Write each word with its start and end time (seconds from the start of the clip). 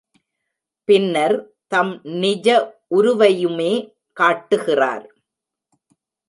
பின்னர் 0.89 1.35
தம் 1.67 1.91
நிஜ 2.21 2.47
உருவையுமே 2.95 3.71
காட்டுகிறார். 4.17 5.05